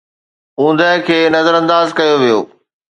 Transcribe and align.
اوندهه 0.61 0.95
کي 1.07 1.17
نظرانداز 1.37 1.87
ڪيو 1.97 2.15
ويو 2.21 2.39